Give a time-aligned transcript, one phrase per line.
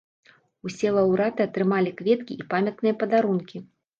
[0.67, 3.57] Усе лаўрэаты атрымалі кветкі і памятныя падарункі.